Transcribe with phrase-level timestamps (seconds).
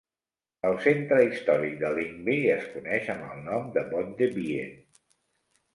[0.69, 4.75] El centre històric de Lingby es coneix amb el nom de Bondebyen.